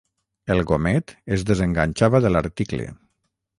[0.55, 2.91] El gomet es desenganxava de l'article.